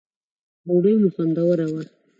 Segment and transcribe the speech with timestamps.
[0.67, 1.81] ډوډی مو خوندوره وه